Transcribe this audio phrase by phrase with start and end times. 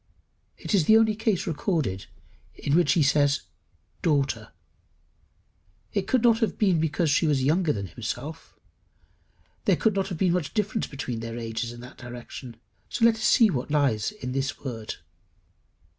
[0.57, 2.07] It is the only case recorded
[2.55, 3.41] in which he says
[4.01, 4.51] Daughter.
[5.93, 8.59] It could not have been because she was younger than himself;
[9.65, 12.57] there could not have been much difference between their ages in that direction.
[12.99, 14.95] Let us see what lies in the word.